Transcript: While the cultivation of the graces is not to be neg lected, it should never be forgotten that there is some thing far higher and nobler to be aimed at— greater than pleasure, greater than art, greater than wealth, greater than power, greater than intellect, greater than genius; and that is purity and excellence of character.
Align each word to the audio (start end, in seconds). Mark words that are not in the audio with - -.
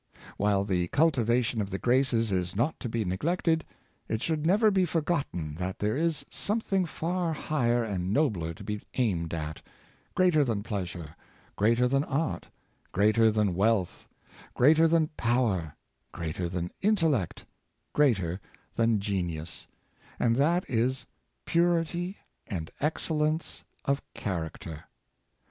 While 0.35 0.65
the 0.65 0.87
cultivation 0.87 1.61
of 1.61 1.69
the 1.69 1.77
graces 1.77 2.31
is 2.31 2.55
not 2.55 2.79
to 2.79 2.89
be 2.89 3.05
neg 3.05 3.23
lected, 3.23 3.63
it 4.09 4.19
should 4.23 4.47
never 4.47 4.71
be 4.71 4.83
forgotten 4.83 5.53
that 5.59 5.77
there 5.77 5.95
is 5.95 6.25
some 6.27 6.59
thing 6.59 6.85
far 6.87 7.33
higher 7.33 7.83
and 7.83 8.11
nobler 8.11 8.55
to 8.55 8.63
be 8.63 8.81
aimed 8.95 9.31
at— 9.31 9.61
greater 10.15 10.43
than 10.43 10.63
pleasure, 10.63 11.15
greater 11.55 11.87
than 11.87 12.03
art, 12.05 12.47
greater 12.91 13.29
than 13.29 13.53
wealth, 13.53 14.07
greater 14.55 14.87
than 14.87 15.09
power, 15.17 15.75
greater 16.11 16.49
than 16.49 16.71
intellect, 16.81 17.45
greater 17.93 18.39
than 18.73 18.99
genius; 18.99 19.67
and 20.17 20.35
that 20.35 20.67
is 20.67 21.05
purity 21.45 22.17
and 22.47 22.71
excellence 22.81 23.63
of 23.85 24.01
character. 24.15 24.85